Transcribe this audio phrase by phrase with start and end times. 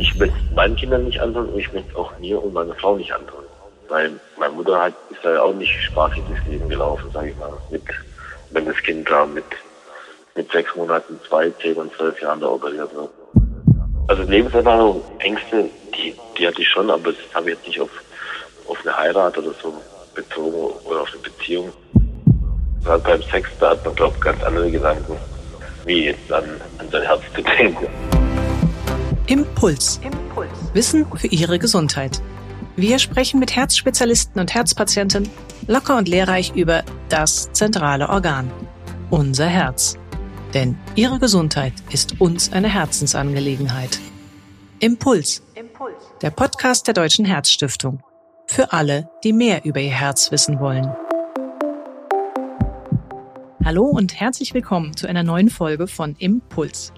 [0.00, 3.12] Ich möchte meinen Kindern nicht antun und ich möchte auch mir und meiner Frau nicht
[3.12, 3.44] antun.
[3.90, 7.52] Weil meine Mutter hat, ist ja auch nicht spaßig durchs Leben gelaufen, sage ich mal.
[7.70, 7.82] Mit,
[8.50, 9.44] wenn das Kind da mit,
[10.34, 13.10] mit sechs Monaten, zwei, zehn und zwölf Jahren da operiert wird.
[14.08, 17.90] Also Lebenserfahrung, Ängste, die, die hatte ich schon, aber das habe ich jetzt nicht auf,
[18.68, 19.74] auf eine Heirat oder so
[20.14, 21.70] bezogen oder auf eine Beziehung.
[22.84, 25.16] Gerade beim Sex, da hat man, glaube ich, ganz andere Gedanken,
[25.84, 26.44] wie jetzt an,
[26.78, 28.19] an sein Herz zu denken.
[29.30, 30.00] Impuls.
[30.02, 30.50] Impuls.
[30.72, 32.20] Wissen für Ihre Gesundheit.
[32.74, 35.28] Wir sprechen mit Herzspezialisten und Herzpatienten
[35.68, 38.50] locker und lehrreich über das zentrale Organ,
[39.08, 39.96] unser Herz.
[40.52, 44.00] Denn Ihre Gesundheit ist uns eine Herzensangelegenheit.
[44.80, 45.44] Impuls.
[45.54, 45.94] Impuls.
[46.22, 48.02] Der Podcast der Deutschen Herzstiftung.
[48.48, 50.92] Für alle, die mehr über ihr Herz wissen wollen.
[53.64, 56.92] Hallo und herzlich willkommen zu einer neuen Folge von Impuls.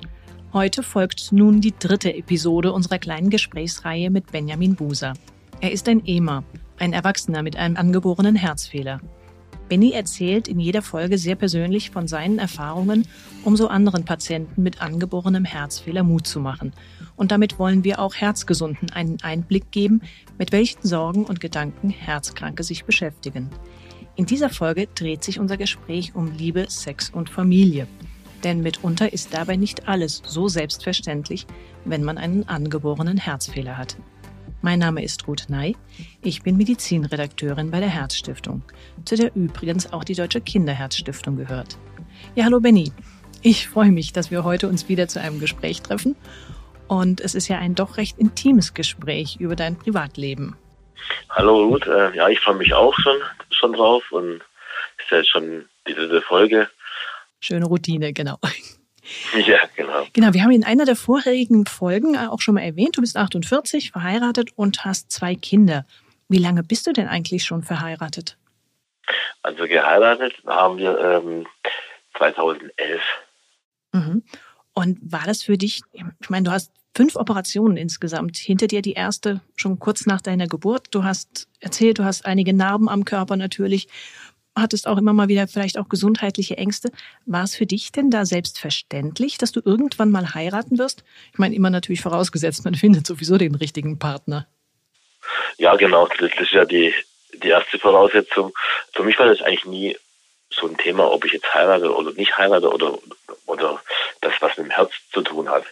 [0.54, 5.14] Heute folgt nun die dritte Episode unserer kleinen Gesprächsreihe mit Benjamin Buser.
[5.62, 6.44] Er ist ein EMA,
[6.78, 9.00] ein Erwachsener mit einem angeborenen Herzfehler.
[9.70, 13.08] Benny erzählt in jeder Folge sehr persönlich von seinen Erfahrungen,
[13.44, 16.74] um so anderen Patienten mit angeborenem Herzfehler Mut zu machen.
[17.16, 20.02] Und damit wollen wir auch Herzgesunden einen Einblick geben,
[20.36, 23.48] mit welchen Sorgen und Gedanken Herzkranke sich beschäftigen.
[24.16, 27.86] In dieser Folge dreht sich unser Gespräch um Liebe, Sex und Familie.
[28.44, 31.46] Denn mitunter ist dabei nicht alles so selbstverständlich,
[31.84, 33.96] wenn man einen angeborenen Herzfehler hat.
[34.62, 35.76] Mein Name ist Ruth Ney.
[36.22, 38.62] Ich bin Medizinredakteurin bei der Herzstiftung,
[39.04, 41.78] zu der übrigens auch die Deutsche Kinderherzstiftung gehört.
[42.34, 42.92] Ja, hallo Benny.
[43.42, 46.14] Ich freue mich, dass wir heute uns wieder zu einem Gespräch treffen.
[46.86, 50.56] Und es ist ja ein doch recht intimes Gespräch über dein Privatleben.
[51.30, 53.16] Hallo Ruth, äh, ja, ich freue mich auch schon,
[53.50, 54.42] schon drauf und
[54.98, 56.68] ist ja schon die dritte Folge.
[57.42, 58.38] Schöne Routine, genau.
[59.34, 60.06] Ja, genau.
[60.12, 63.90] Genau, wir haben in einer der vorherigen Folgen auch schon mal erwähnt, du bist 48,
[63.90, 65.84] verheiratet und hast zwei Kinder.
[66.28, 68.38] Wie lange bist du denn eigentlich schon verheiratet?
[69.42, 71.46] Also geheiratet haben wir ähm,
[72.16, 73.02] 2011.
[73.90, 74.22] Mhm.
[74.72, 78.36] Und war das für dich, ich meine, du hast fünf Operationen insgesamt.
[78.36, 80.88] Hinter dir die erste schon kurz nach deiner Geburt.
[80.92, 83.88] Du hast erzählt, du hast einige Narben am Körper natürlich,
[84.54, 86.90] hattest auch immer mal wieder vielleicht auch gesundheitliche Ängste.
[87.26, 91.04] War es für dich denn da selbstverständlich, dass du irgendwann mal heiraten wirst?
[91.32, 94.46] Ich meine, immer natürlich vorausgesetzt, man findet sowieso den richtigen Partner.
[95.58, 96.08] Ja, genau.
[96.18, 96.94] Das ist ja die,
[97.42, 98.52] die erste Voraussetzung.
[98.92, 99.96] Für mich war das eigentlich nie
[100.50, 102.98] so ein Thema, ob ich jetzt heirate oder nicht heirate oder,
[103.46, 103.80] oder
[104.20, 105.64] das, was mit dem Herz zu tun hat.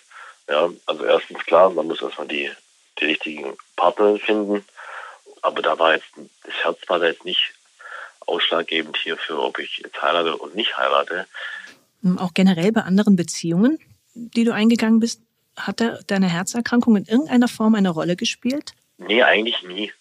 [0.48, 2.50] Ja, also erstens klar, man muss erstmal die,
[2.98, 4.64] die richtigen Partner finden.
[5.42, 6.08] Aber da war jetzt,
[6.44, 7.52] das Herz war da jetzt nicht
[8.20, 11.26] ausschlaggebend hierfür, ob ich jetzt heirate und nicht heirate.
[12.02, 13.78] Hm, auch generell bei anderen Beziehungen,
[14.14, 15.20] die du eingegangen bist,
[15.56, 18.72] hat da deine Herzerkrankung in irgendeiner Form eine Rolle gespielt?
[18.98, 19.92] Nee, eigentlich nie.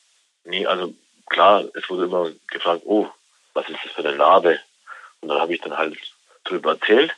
[0.46, 0.94] Nee, also
[1.28, 3.08] klar, es wurde immer gefragt, oh,
[3.54, 4.60] was ist das für eine Narbe?
[5.22, 5.98] Und dann habe ich dann halt
[6.44, 7.14] drüber erzählt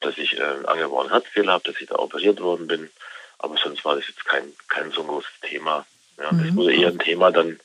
[0.00, 2.90] dass ich äh, angeborenen Herzfehler habe, dass ich da operiert worden bin.
[3.38, 5.86] Aber sonst war das jetzt kein, kein so großes Thema.
[6.18, 6.46] Ja, mhm.
[6.46, 7.60] Das wurde eher ein Thema dann,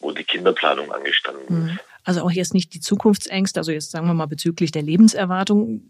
[0.00, 1.68] wo die Kinderplanung angestanden mhm.
[1.70, 1.78] ist.
[2.04, 5.82] Also auch jetzt nicht die Zukunftsängste, also jetzt sagen wir mal bezüglich der Lebenserwartung,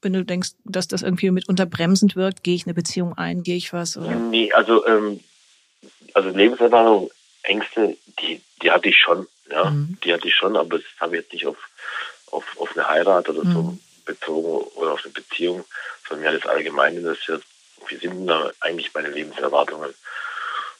[0.00, 3.56] wenn du denkst, dass das irgendwie mitunter bremsend wirkt, gehe ich eine Beziehung ein, gehe
[3.56, 3.96] ich was?
[3.96, 4.16] Oder?
[4.16, 5.20] Nee, also, ähm,
[6.14, 7.10] also Lebenserwartung,
[7.44, 9.98] Ängste, die, die hatte ich schon, ja, mhm.
[10.02, 11.58] die hatte ich schon, aber das habe ich jetzt nicht auf,
[12.32, 15.64] auf, auf eine Heirat oder so mhm bezogen oder auf eine Beziehung,
[16.06, 17.42] sondern mir hat es allgemein interessiert,
[17.88, 19.94] wie sind da eigentlich meine Lebenserwartungen?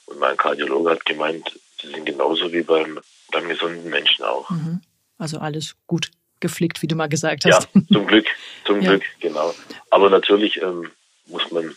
[0.06, 3.00] Und mein Kardiologe hat gemeint, sie sind genauso wie beim,
[3.30, 4.48] beim gesunden Menschen auch.
[4.50, 4.80] Mhm.
[5.18, 6.10] Also alles gut
[6.40, 7.68] geflickt, wie du mal gesagt hast.
[7.74, 8.26] Ja, zum Glück,
[8.64, 8.90] zum ja.
[8.90, 9.54] Glück, genau.
[9.90, 10.90] Aber natürlich ähm,
[11.26, 11.74] muss man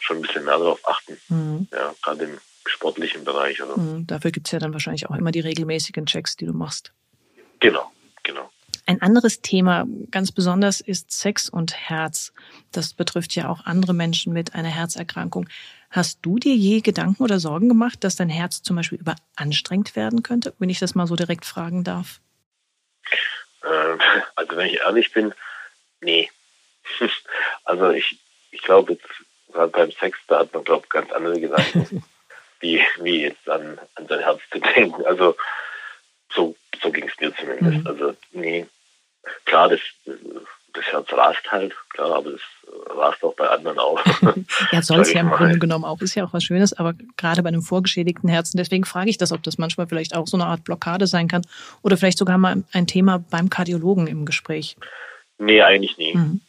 [0.00, 1.68] schon ein bisschen mehr darauf achten, mhm.
[1.72, 3.60] ja, gerade im sportlichen Bereich.
[3.60, 4.06] Mhm.
[4.06, 6.92] Dafür gibt es ja dann wahrscheinlich auch immer die regelmäßigen Checks, die du machst.
[7.60, 7.90] Genau,
[8.22, 8.50] genau.
[8.86, 12.32] Ein anderes Thema ganz besonders ist Sex und Herz.
[12.70, 15.48] Das betrifft ja auch andere Menschen mit einer Herzerkrankung.
[15.90, 20.22] Hast du dir je Gedanken oder Sorgen gemacht, dass dein Herz zum Beispiel überanstrengt werden
[20.22, 22.20] könnte, wenn ich das mal so direkt fragen darf?
[23.64, 24.00] Ähm,
[24.34, 25.34] also wenn ich ehrlich bin,
[26.00, 26.30] nee.
[27.64, 28.18] Also ich,
[28.50, 29.06] ich glaube jetzt
[29.50, 32.04] gerade beim Sex, da hat man glaube ganz andere Gedanken,
[32.60, 35.06] wie, wie jetzt an, an sein Herz zu denken.
[35.06, 35.34] Also
[36.34, 37.78] so, so ging es mir zumindest.
[37.78, 37.86] Mhm.
[37.86, 38.66] Also nee,
[39.44, 39.80] klar, das,
[40.72, 42.40] das Herz rast halt, klar, aber das
[42.90, 44.00] rast auch bei anderen auch.
[44.72, 47.42] ja, soll es ja im Grunde genommen auch, ist ja auch was Schönes, aber gerade
[47.42, 50.46] bei einem vorgeschädigten Herzen, deswegen frage ich das, ob das manchmal vielleicht auch so eine
[50.46, 51.46] Art Blockade sein kann
[51.82, 54.76] oder vielleicht sogar mal ein Thema beim Kardiologen im Gespräch.
[55.38, 56.14] Nee, eigentlich nie.
[56.14, 56.40] Mhm.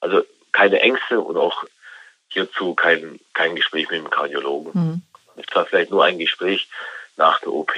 [0.00, 0.22] Also
[0.52, 1.64] keine Ängste und auch
[2.28, 4.72] hierzu kein, kein Gespräch mit dem Kardiologen.
[4.74, 5.02] Mhm.
[5.36, 6.68] Es war vielleicht nur ein Gespräch
[7.16, 7.72] nach der OP,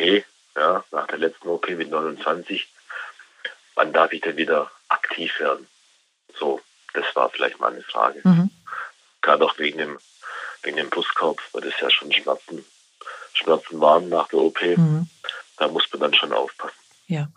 [0.56, 2.68] ja, nach der letzten OP mit 29.
[3.74, 5.66] Wann darf ich denn wieder aktiv werden?
[6.38, 6.60] So,
[6.92, 8.20] das war vielleicht mal eine Frage.
[8.22, 8.50] Mhm.
[9.20, 9.98] Gerade auch wegen dem,
[10.62, 12.64] wegen dem Brustkorb, weil das ja schon Schmerzen,
[13.32, 14.60] Schmerzen waren nach der OP.
[14.62, 15.08] Mhm.
[15.56, 16.76] Da muss man dann schon aufpassen.
[17.06, 17.28] Ja.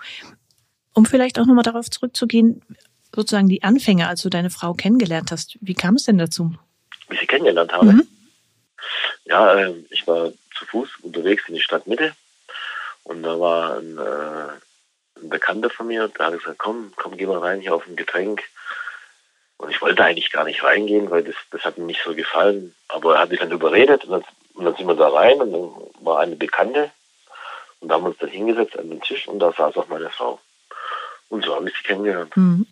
[0.93, 2.63] Um vielleicht auch nochmal darauf zurückzugehen,
[3.15, 6.55] sozusagen die Anfänge, als du deine Frau kennengelernt hast, wie kam es denn dazu?
[7.07, 7.93] Wie ich sie kennengelernt habe?
[7.93, 8.07] Mhm.
[9.25, 12.15] Ja, äh, ich war zu Fuß unterwegs in die Stadtmitte
[13.07, 17.25] und da war ein, äh, ein Bekannter von mir, der hat gesagt, komm, komm, geh
[17.25, 18.43] mal rein hier auf ein Getränk.
[19.57, 22.75] Und ich wollte eigentlich gar nicht reingehen, weil das, das hat mir nicht so gefallen.
[22.89, 24.23] Aber er hat mich dann überredet und dann,
[24.53, 26.91] und dann sind wir da rein und dann war eine Bekannte
[27.79, 30.09] und da haben wir uns dann hingesetzt an den Tisch und da saß auch meine
[30.09, 30.39] Frau.
[31.29, 32.35] Und so habe ich sie kennengelernt.
[32.35, 32.67] Mhm.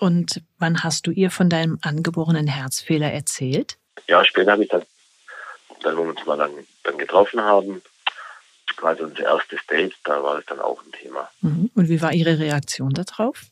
[0.00, 3.78] Und wann hast du ihr von deinem angeborenen Herzfehler erzählt?
[4.08, 4.82] Ja, später habe ich dann,
[5.82, 6.52] dann wo wir uns mal dann,
[6.84, 7.82] dann getroffen haben,
[8.76, 11.30] quasi unser erstes Date, da war es dann auch ein Thema.
[11.40, 11.70] Mhm.
[11.74, 13.42] Und wie war Ihre Reaktion darauf?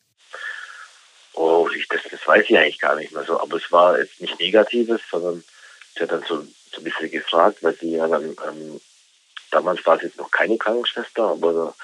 [1.34, 3.38] Oh, ich, das, das weiß ich eigentlich gar nicht mehr so.
[3.38, 5.44] Aber es war jetzt nicht Negatives, sondern
[5.94, 6.40] sie hat dann so,
[6.72, 8.80] so ein bisschen gefragt, weil sie ja dann, ähm,
[9.50, 11.74] damals war sie jetzt noch keine Krankenschwester, aber da,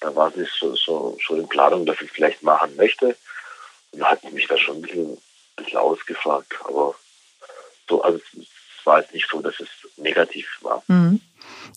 [0.00, 3.16] da war sie so, so, schon in Planung, dass sie es vielleicht machen möchte.
[3.92, 5.18] Und da hat sie mich da schon ein bisschen, ein
[5.56, 6.54] bisschen ausgefragt.
[6.64, 6.94] Aber
[7.88, 10.82] so, also es war jetzt nicht so, dass es negativ war.
[10.88, 11.20] Mhm.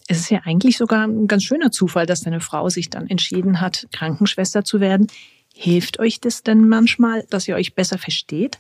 [0.08, 3.62] Es ist ja eigentlich sogar ein ganz schöner Zufall, dass deine Frau sich dann entschieden
[3.62, 5.08] hat, Krankenschwester zu werden.
[5.54, 8.60] Hilft euch das denn manchmal, dass ihr euch besser versteht?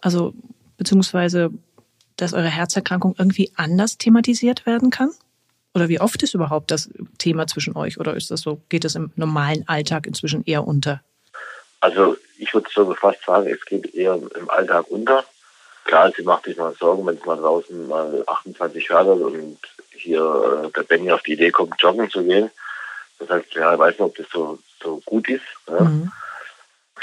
[0.00, 0.34] Also,
[0.76, 1.50] beziehungsweise,
[2.16, 5.10] dass eure Herzerkrankung irgendwie anders thematisiert werden kann?
[5.74, 7.98] Oder wie oft ist überhaupt das Thema zwischen euch?
[7.98, 11.02] Oder ist das so, geht es im normalen Alltag inzwischen eher unter?
[11.80, 15.24] Also, ich würde so fast sagen, es geht eher im Alltag unter.
[15.84, 19.58] Klar, sie macht sich mal Sorgen, wenn es mal draußen mal 28 Grad hat und
[20.02, 22.50] hier äh, der Benny auf die Idee kommt, joggen zu gehen.
[23.18, 25.44] Das heißt, ja, ich weiß nicht, ob das so, so gut ist.
[25.68, 25.80] Ja.
[25.80, 26.12] Mhm.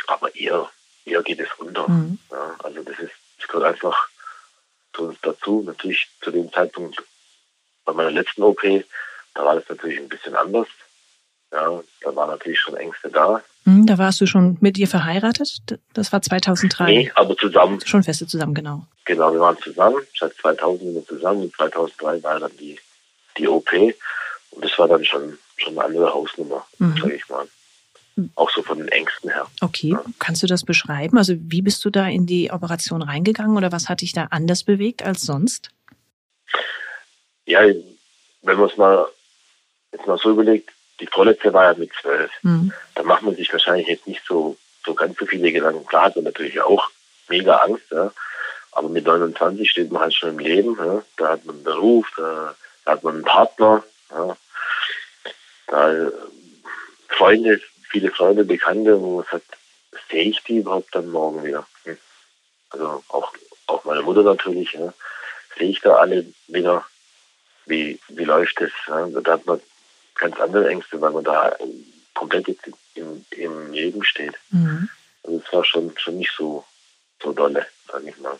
[0.07, 0.69] Aber ihr,
[1.05, 1.87] ihr geht es unter.
[1.87, 2.19] Mhm.
[2.31, 2.55] Ja.
[2.63, 4.09] Also das ist, das gehört einfach
[4.93, 5.63] zu uns dazu.
[5.65, 7.01] Natürlich zu dem Zeitpunkt
[7.85, 8.61] bei meiner letzten OP,
[9.33, 10.67] da war das natürlich ein bisschen anders.
[11.51, 13.41] Ja, da waren natürlich schon Ängste da.
[13.65, 15.61] Mhm, da warst du schon mit ihr verheiratet?
[15.93, 16.85] Das war 2003?
[16.85, 17.79] Nee, aber zusammen.
[17.85, 18.85] Schon feste zusammen, genau.
[19.05, 20.05] Genau, wir waren zusammen.
[20.17, 21.41] Seit 2000 sind wir zusammen.
[21.41, 22.79] Und 2003 war dann die,
[23.37, 23.71] die OP.
[24.51, 26.97] Und das war dann schon, schon eine andere Hausnummer, mhm.
[26.97, 27.47] sage ich mal.
[28.35, 29.47] Auch so von den Ängsten her.
[29.61, 30.03] Okay, ja.
[30.19, 31.17] kannst du das beschreiben?
[31.17, 34.63] Also wie bist du da in die Operation reingegangen oder was hat dich da anders
[34.63, 35.69] bewegt als sonst?
[37.45, 39.07] Ja, wenn man es mal
[39.91, 42.31] jetzt mal so überlegt, die vorletzte war ja mit zwölf.
[42.41, 42.73] Mhm.
[42.95, 45.85] Da macht man sich wahrscheinlich jetzt nicht so, so ganz so viele Gedanken.
[45.85, 46.89] Klar hat man natürlich auch
[47.27, 48.11] mega Angst, ja.
[48.71, 50.77] Aber mit 29 steht man halt schon im Leben.
[50.77, 51.01] Ja.
[51.17, 52.55] Da hat man einen Beruf, da,
[52.91, 53.83] hat man einen Partner.
[54.11, 54.37] Ja.
[55.67, 56.11] Da, äh,
[57.09, 59.45] Freunde, viele Freunde, Bekannte, wo man sagt,
[60.09, 61.67] sehe ich die überhaupt dann morgen wieder?
[61.83, 61.97] Hm.
[62.71, 63.33] Also auch,
[63.67, 64.73] auch meine Mutter natürlich.
[64.73, 64.93] Ja.
[65.57, 66.85] Sehe ich da alle wieder?
[67.65, 68.71] Wie, wie läuft es?
[68.87, 69.07] Ja.
[69.07, 69.61] Da hat man
[70.15, 71.55] ganz andere Ängste, weil man da
[72.13, 74.35] komplett jetzt im, im Leben steht.
[74.49, 74.89] Mhm.
[75.23, 76.65] Also es war schon, schon nicht so,
[77.21, 78.39] so dolle, sage ich mal.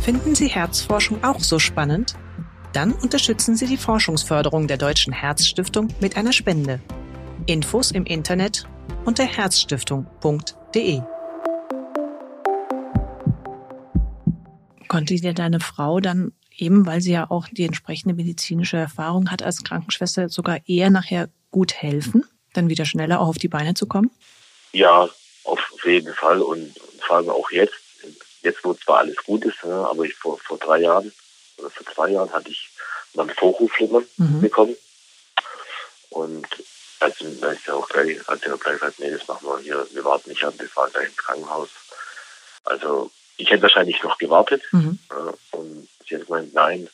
[0.00, 2.14] Finden Sie Herzforschung auch so spannend?
[2.72, 6.80] Dann unterstützen Sie die Forschungsförderung der Deutschen Herzstiftung mit einer Spende.
[7.46, 8.66] Infos im Internet
[9.04, 11.00] unter herzstiftung.de.
[14.88, 19.42] Konnte dir deine Frau dann eben weil sie ja auch die entsprechende medizinische Erfahrung hat
[19.42, 23.86] als Krankenschwester, sogar eher nachher gut helfen, dann wieder schneller auch auf die Beine zu
[23.86, 24.10] kommen?
[24.72, 25.08] Ja,
[25.44, 27.74] auf jeden Fall und vor allem auch jetzt,
[28.42, 31.12] jetzt wo zwar alles gut ist, ne, aber ich vor, vor drei Jahren
[31.58, 32.70] oder vor zwei Jahren hatte ich
[33.14, 34.40] mal ein Vorhofflimmern mhm.
[34.40, 34.76] bekommen
[36.10, 36.46] und
[37.00, 39.58] also, da ist ja auch gleich, hat ja auch gleich gesagt, nee, das machen wir
[39.60, 41.70] hier, wir warten nicht ab, wir fahren gleich ins Krankenhaus.
[42.64, 44.98] Also ich hätte wahrscheinlich noch gewartet mhm.
[45.52, 46.88] und Sie hat gemeint, nein,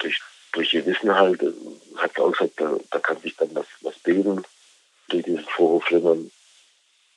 [0.00, 0.20] durch,
[0.52, 1.52] durch ihr Wissen halt, äh,
[1.96, 4.44] hat sie auch gesagt, da, da kann sich dann was, was bilden
[5.08, 6.30] durch diesen Vorhofflimmern.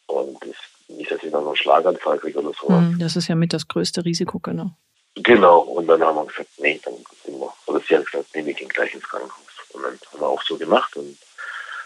[0.05, 0.55] Und das,
[0.87, 2.69] nicht, dass ich dann noch einen Schlaganfall kriege oder so.
[2.69, 4.71] Mm, das ist ja mit das größte Risiko, genau.
[5.15, 6.93] Genau, und dann haben wir gesagt, nee, dann
[7.25, 9.37] sind wir, oder sie hat gesagt, nee, wir gehen gleich ins Krankenhaus.
[9.73, 11.17] Und dann haben wir auch so gemacht und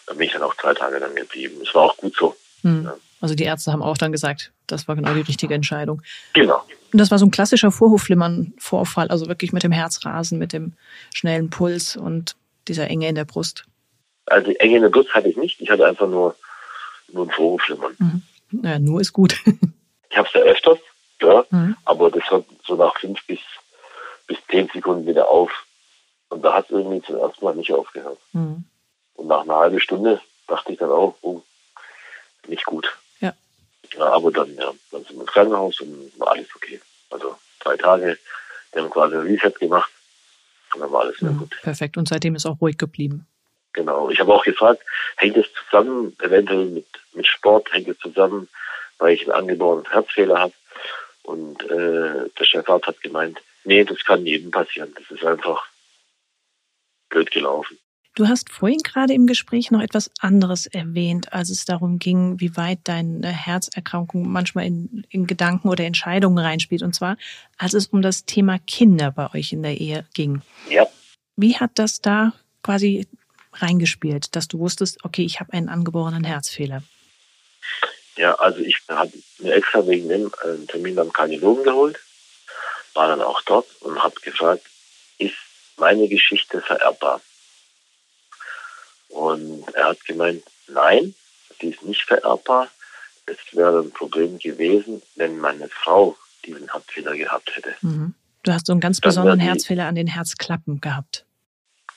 [0.07, 1.61] dann bin ich dann auch zwei Tage dann geblieben.
[1.61, 2.35] Es war auch gut so.
[2.63, 2.95] Ja.
[3.21, 6.01] Also die Ärzte haben auch dann gesagt, das war genau die richtige Entscheidung.
[6.33, 6.63] Genau.
[6.91, 10.73] Und das war so ein klassischer Vorhofflimmern-Vorfall, also wirklich mit dem Herzrasen, mit dem
[11.13, 12.35] schnellen Puls und
[12.67, 13.65] dieser Enge in der Brust.
[14.25, 16.35] Also Enge in der Brust hatte ich nicht, ich hatte einfach nur,
[17.13, 17.95] nur ein Vorhofflimmern.
[17.99, 18.21] Mhm.
[18.51, 19.35] Naja, nur ist gut.
[20.09, 20.79] ich habe es ja öfters,
[21.21, 21.45] Ja?
[21.49, 21.77] Mhm.
[21.85, 23.39] Aber das hört so nach fünf bis,
[24.27, 25.51] bis zehn Sekunden wieder auf.
[26.29, 28.17] Und da hat es irgendwie zum ersten Mal nicht aufgehört.
[28.33, 28.63] Mhm.
[29.15, 31.41] Und nach einer halben Stunde dachte ich dann auch, oh,
[32.47, 32.87] nicht gut.
[33.19, 33.33] Ja.
[33.93, 36.81] ja aber dann, ja, dann sind wir ins Krankenhaus und war alles okay.
[37.09, 38.17] Also drei Tage,
[38.71, 39.91] wir haben quasi ein Reset gemacht
[40.73, 41.57] und dann war alles wieder mhm, gut.
[41.61, 41.97] Perfekt.
[41.97, 43.27] Und seitdem ist auch ruhig geblieben.
[43.73, 44.09] Genau.
[44.09, 44.81] Ich habe auch gefragt,
[45.17, 48.49] hängt es zusammen, eventuell mit, mit Sport, hängt es zusammen,
[48.97, 50.53] weil ich einen angeborenen Herzfehler habe.
[51.23, 54.93] Und äh, der Chefarzt hat gemeint, nee, das kann jedem passieren.
[54.95, 55.65] Das ist einfach
[57.09, 57.77] blöd gelaufen.
[58.15, 62.57] Du hast vorhin gerade im Gespräch noch etwas anderes erwähnt, als es darum ging, wie
[62.57, 66.83] weit deine Herzerkrankung manchmal in, in Gedanken oder Entscheidungen reinspielt.
[66.83, 67.15] Und zwar,
[67.57, 70.41] als es um das Thema Kinder bei euch in der Ehe ging.
[70.69, 70.87] Ja.
[71.37, 73.07] Wie hat das da quasi
[73.53, 76.83] reingespielt, dass du wusstest, okay, ich habe einen angeborenen Herzfehler?
[78.15, 81.99] Ja, also ich habe mir extra wegen dem einen Termin beim Kardiologen geholt,
[82.93, 84.63] war dann auch dort und habe gefragt,
[85.17, 85.35] ist
[85.77, 87.21] meine Geschichte vererbbar?
[89.09, 91.15] Und er hat gemeint, nein,
[91.61, 92.67] die ist nicht vererbbar.
[93.25, 97.75] Es wäre ein Problem gewesen, wenn meine Frau diesen Herzfehler gehabt hätte.
[97.81, 98.13] Mhm.
[98.43, 101.25] Du hast so einen ganz besonderen Herzfehler an den Herzklappen gehabt.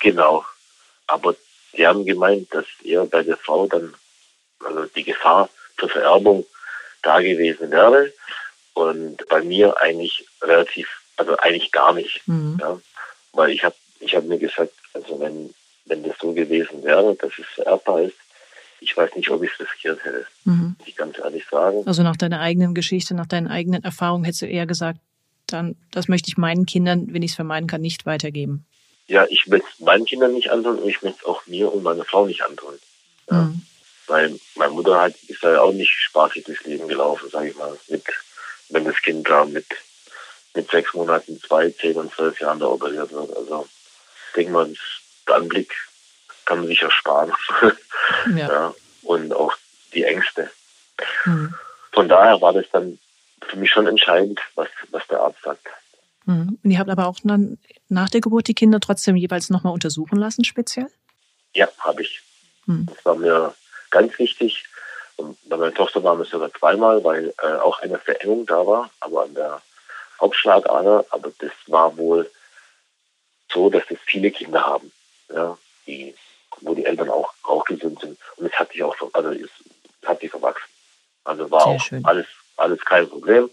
[0.00, 0.44] Genau.
[1.06, 1.34] Aber
[1.76, 3.94] die haben gemeint, dass eher bei der Frau dann
[4.64, 6.46] also die Gefahr zur Vererbung
[7.02, 8.12] da gewesen wäre.
[8.74, 12.26] Und bei mir eigentlich relativ, also eigentlich gar nicht.
[12.26, 12.58] Mhm.
[12.60, 12.80] Ja,
[13.32, 15.54] weil ich habe ich hab mir gesagt, also wenn,
[15.86, 18.16] wenn das so gewesen wäre, dass es vererbbar ist,
[18.80, 20.26] ich weiß nicht, ob ich es riskiert hätte.
[20.44, 20.76] Mhm.
[20.84, 21.82] Ich ganz ehrlich sagen.
[21.86, 24.98] Also nach deiner eigenen Geschichte, nach deinen eigenen Erfahrungen hättest du eher gesagt,
[25.46, 28.66] dann, das möchte ich meinen Kindern, wenn ich es vermeiden kann, nicht weitergeben.
[29.06, 31.82] Ja, ich möchte es meinen Kindern nicht antun und ich möchte es auch mir und
[31.82, 32.78] meiner Frau nicht antun.
[33.30, 33.36] Ja.
[33.36, 33.66] Mhm.
[34.06, 37.78] Weil meine Mutter halt ist ja auch nicht spaßig durchs Leben gelaufen, sage ich mal.
[37.88, 38.04] Mit,
[38.68, 39.66] wenn das Kind da mit,
[40.54, 43.36] mit sechs Monaten, zwei, zehn und zwölf Jahren da operiert wird.
[43.36, 43.66] Also
[44.28, 44.74] ich denke mal,
[45.26, 45.72] der Anblick
[46.44, 47.32] kann man sich ersparen.
[48.36, 48.48] Ja.
[48.48, 48.74] ja.
[49.02, 49.54] Und auch
[49.94, 50.50] die Ängste.
[51.24, 51.54] Mhm.
[51.92, 52.98] Von daher war das dann
[53.48, 55.66] für mich schon entscheidend, was, was der Arzt sagt.
[56.26, 56.58] Mhm.
[56.62, 60.18] Und ihr habt aber auch dann nach der Geburt die Kinder trotzdem jeweils nochmal untersuchen
[60.18, 60.86] lassen, speziell?
[61.54, 62.22] Ja, habe ich.
[62.66, 62.86] Mhm.
[62.86, 63.54] Das war mir
[63.90, 64.64] ganz wichtig.
[65.16, 68.90] Und bei meiner Tochter waren es sogar zweimal, weil äh, auch eine Verengung da war,
[69.00, 69.62] aber an der
[70.20, 71.06] Hauptschlagader.
[71.10, 72.28] Aber das war wohl
[73.52, 74.90] so, dass es viele Kinder haben,
[75.32, 76.14] ja, die,
[76.60, 78.18] wo die Eltern auch, auch gesund sind.
[78.36, 79.50] Und es hat sich auch, also es
[80.04, 80.68] hat sich verwachsen.
[81.22, 82.04] Also war Sehr auch schön.
[82.04, 82.26] alles,
[82.56, 83.48] alles kein Problem.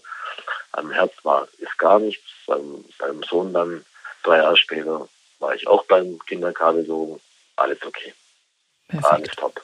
[0.72, 2.24] Am Herz war ist gar nichts.
[2.46, 3.84] Beim, beim Sohn dann
[4.22, 7.20] drei Jahre später war ich auch beim Kinderkardiologen.
[7.56, 8.14] Alles okay.
[8.88, 9.12] Perfekt.
[9.12, 9.62] Alles top.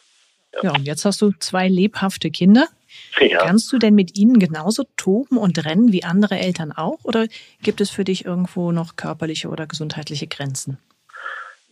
[0.63, 0.73] Ja.
[0.73, 2.69] und jetzt hast du zwei lebhafte Kinder.
[3.21, 3.45] Ja.
[3.45, 6.99] Kannst du denn mit ihnen genauso toben und rennen wie andere Eltern auch?
[7.03, 7.27] Oder
[7.63, 10.79] gibt es für dich irgendwo noch körperliche oder gesundheitliche Grenzen?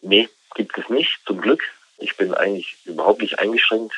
[0.02, 1.62] Nee, gibt es nicht, zum Glück.
[1.98, 3.94] Ich bin eigentlich überhaupt nicht eingeschränkt,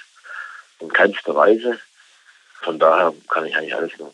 [0.79, 1.81] in keinster Weise.
[2.61, 4.13] Von daher kann ich eigentlich alles noch,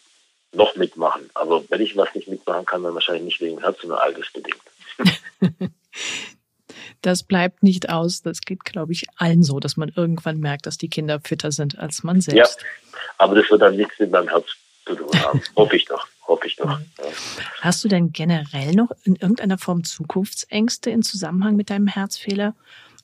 [0.55, 1.31] noch mitmachen.
[1.35, 4.61] Aber wenn ich was nicht mitmachen kann, dann wahrscheinlich nicht wegen Herz- und altersbedingt.
[7.03, 8.23] das bleibt nicht aus.
[8.23, 11.79] Das geht, glaube ich, allen so, dass man irgendwann merkt, dass die Kinder fitter sind
[11.79, 12.61] als man selbst.
[12.61, 14.47] Ja, aber das wird dann nichts mit meinem Herz
[14.87, 15.43] zu tun haben.
[15.57, 16.07] hoffe ich doch.
[16.27, 16.67] Hoffe ich doch.
[16.67, 16.81] Ja.
[17.61, 22.55] Hast du denn generell noch in irgendeiner Form Zukunftsängste in Zusammenhang mit deinem Herzfehler?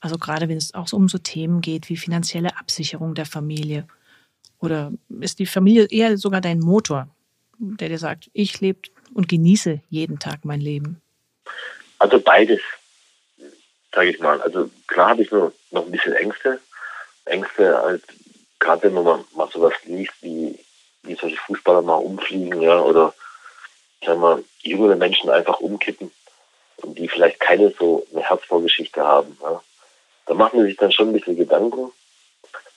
[0.01, 3.87] Also gerade wenn es auch um so Themen geht wie finanzielle Absicherung der Familie.
[4.59, 7.09] Oder ist die Familie eher sogar dein Motor,
[7.61, 8.81] der dir sagt, ich lebe
[9.15, 11.01] und genieße jeden Tag mein Leben?
[11.99, 12.61] Also beides
[13.93, 14.41] sage ich mal.
[14.41, 16.61] Also klar habe ich nur noch ein bisschen Ängste.
[17.25, 18.03] Ängste halt,
[18.59, 20.59] gerade wenn man mal, sowas liest, wie,
[21.03, 23.15] wie solche Fußballer mal umfliegen, ja, oder
[24.05, 26.11] sagen wir, jüngere Menschen einfach umkippen
[26.77, 29.37] und die vielleicht keine so eine Herzvorgeschichte haben.
[29.43, 29.63] Ja.
[30.27, 31.93] Da macht man sich dann schon ein bisschen Gedanken.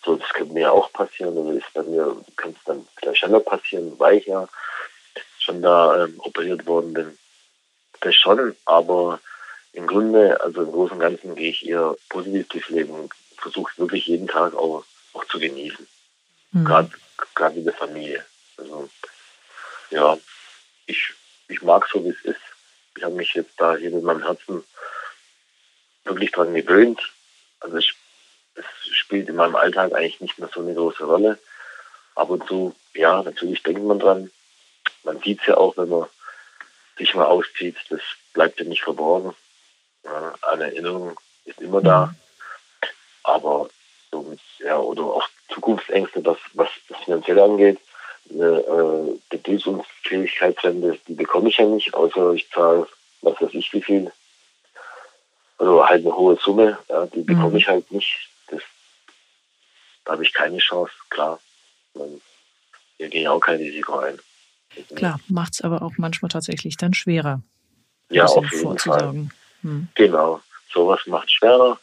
[0.06, 3.20] So, das könnte mir ja auch passieren, oder ist bei mir, könnte es dann vielleicht
[3.20, 4.48] schneller passieren, weil ich ja
[5.40, 7.18] schon da ähm, operiert worden bin.
[8.02, 9.20] Das schon, aber
[9.72, 13.72] im Grunde, also im Großen und Ganzen gehe ich eher positiv durchs Leben und versuche
[13.78, 14.84] wirklich jeden Tag auch,
[15.14, 15.88] auch zu genießen.
[16.52, 16.66] Mhm.
[16.66, 16.90] Gerade
[17.36, 18.26] gerade in der Familie.
[18.58, 18.90] Also
[19.90, 20.18] ja,
[20.86, 21.14] ich,
[21.48, 22.42] ich mag so, wie es ist.
[22.96, 24.64] Ich habe mich jetzt da hier mit meinem Herzen
[26.04, 27.00] wirklich dran gewöhnt.
[27.60, 27.86] Also es,
[28.56, 31.40] es spielt in meinem Alltag eigentlich nicht mehr so eine große Rolle.
[32.16, 34.32] Ab und zu, ja, natürlich denkt man dran.
[35.04, 36.08] Man sieht es ja auch, wenn man
[36.98, 37.76] sich mal auszieht.
[37.90, 38.02] Das
[38.34, 39.34] bleibt ja nicht verborgen.
[40.04, 42.14] Ja, eine Erinnerung ist immer da.
[43.24, 43.70] Aber
[44.12, 47.80] so mit, ja, oder auch Zukunftsängste, was, was das Finanzielle angeht,
[48.30, 52.88] eine äh, Betriebsunfähigkeitsrente, die bekomme ich ja nicht, außer ich zahle,
[53.22, 54.12] was weiß ich wie viel.
[55.58, 57.58] Also halt eine hohe Summe, ja, die bekomme mhm.
[57.58, 58.30] ich halt nicht.
[60.06, 61.40] Da habe ich keine Chance, klar.
[61.94, 62.22] Man,
[62.98, 64.20] wir gehen auch kein Risiko ein.
[64.96, 67.42] Klar, macht es aber auch manchmal tatsächlich dann schwerer.
[68.10, 69.30] Ja, auf jeden Fall.
[69.62, 69.88] Hm.
[69.96, 70.42] Genau,
[70.74, 71.80] sowas macht es schwerer,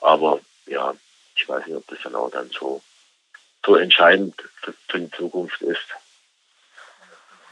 [0.00, 0.94] aber ja,
[1.34, 2.82] ich weiß nicht, ob das dann auch dann so,
[3.64, 5.86] so entscheidend für, für die Zukunft ist.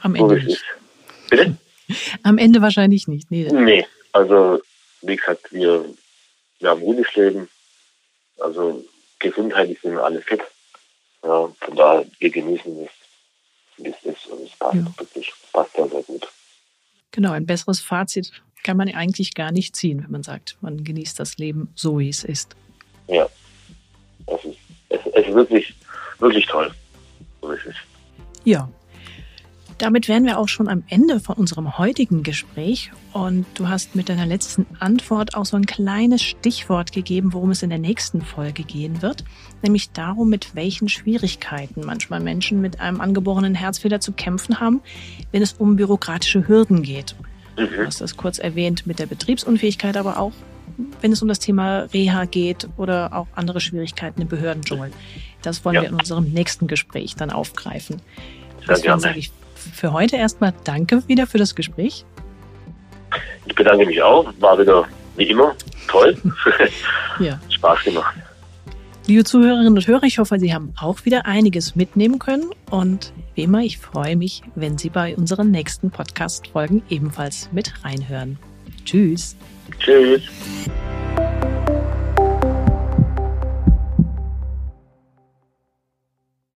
[0.00, 0.64] Am Ende so, nicht.
[1.30, 1.56] Bitte?
[2.22, 3.30] Am Ende wahrscheinlich nicht.
[3.30, 3.48] Nee.
[3.50, 4.60] nee, also
[5.02, 5.84] wie gesagt, wir,
[6.60, 7.48] wir haben ein gutes Leben.
[8.38, 8.84] Also
[9.22, 10.40] gesundheitlich sind wir alle fit.
[11.24, 12.90] Ja, von daher, wir genießen es,
[13.78, 14.84] wie es ist und es passt ja.
[14.98, 16.28] wirklich, passt ja sehr gut.
[17.12, 18.32] Genau, ein besseres Fazit
[18.64, 22.08] kann man eigentlich gar nicht ziehen, wenn man sagt, man genießt das Leben so, wie
[22.08, 22.56] es ist.
[23.08, 23.28] Ja,
[24.26, 25.74] es ist, es, es ist wirklich,
[26.18, 26.72] wirklich toll,
[27.40, 27.78] so wie es ist.
[28.44, 28.68] Ja,
[29.82, 32.92] damit wären wir auch schon am Ende von unserem heutigen Gespräch.
[33.12, 37.64] Und du hast mit deiner letzten Antwort auch so ein kleines Stichwort gegeben, worum es
[37.64, 39.24] in der nächsten Folge gehen wird.
[39.60, 44.82] Nämlich darum, mit welchen Schwierigkeiten manchmal Menschen mit einem angeborenen Herzfehler zu kämpfen haben,
[45.32, 47.16] wenn es um bürokratische Hürden geht.
[47.58, 47.66] Mhm.
[47.74, 50.32] Du hast das kurz erwähnt mit der Betriebsunfähigkeit, aber auch
[51.00, 54.92] wenn es um das Thema Reha geht oder auch andere Schwierigkeiten im Behördendschungel.
[55.42, 55.82] Das wollen ja.
[55.82, 58.00] wir in unserem nächsten Gespräch dann aufgreifen.
[58.68, 59.32] Deswegen sage ich
[59.62, 62.04] für heute erstmal danke wieder für das Gespräch.
[63.46, 64.32] Ich bedanke mich auch.
[64.40, 65.54] War wieder wie immer
[65.88, 66.16] toll.
[67.18, 67.38] ja.
[67.48, 68.16] Spaß gemacht.
[69.06, 72.50] Liebe Zuhörerinnen und Hörer, ich hoffe, Sie haben auch wieder einiges mitnehmen können.
[72.70, 78.38] Und wie immer, ich freue mich, wenn Sie bei unseren nächsten Podcast-Folgen ebenfalls mit reinhören.
[78.84, 79.36] Tschüss.
[79.80, 80.22] Tschüss.